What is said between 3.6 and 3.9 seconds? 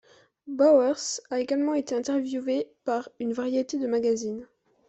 de